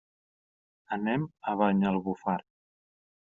Anem 0.97 1.27
a 1.51 1.53
Banyalbufar. 1.61 2.39